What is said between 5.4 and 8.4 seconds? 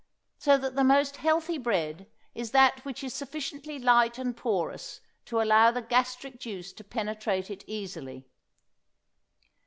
allow the gastric juice to penetrate it easily.